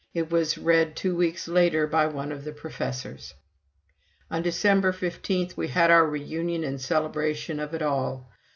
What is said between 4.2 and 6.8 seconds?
On December 15 we had our reunion